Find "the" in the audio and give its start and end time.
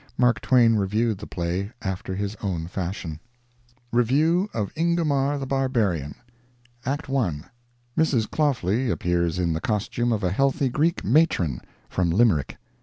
1.19-1.27, 5.37-5.45, 9.53-9.61